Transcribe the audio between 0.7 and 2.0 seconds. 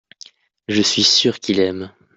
suis sûr qu'il aime.